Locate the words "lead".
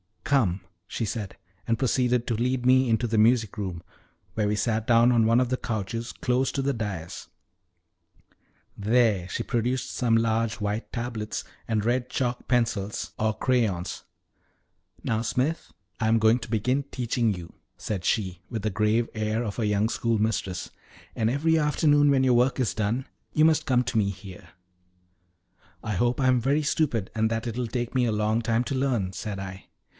2.35-2.65